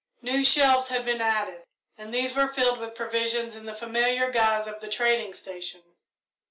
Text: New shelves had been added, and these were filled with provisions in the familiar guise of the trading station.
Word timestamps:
New 0.23 0.43
shelves 0.43 0.87
had 0.87 1.05
been 1.05 1.21
added, 1.21 1.63
and 1.95 2.11
these 2.11 2.33
were 2.35 2.47
filled 2.47 2.79
with 2.79 2.95
provisions 2.95 3.55
in 3.55 3.67
the 3.67 3.73
familiar 3.75 4.31
guise 4.31 4.65
of 4.65 4.79
the 4.79 4.89
trading 4.89 5.31
station. 5.31 5.83